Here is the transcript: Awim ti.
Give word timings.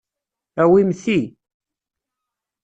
Awim 0.61 0.89
ti. 1.01 1.19